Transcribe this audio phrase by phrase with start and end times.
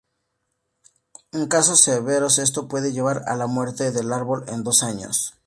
[1.31, 5.37] En casos severos esto puede llevar a la muerte del árbol en dos años.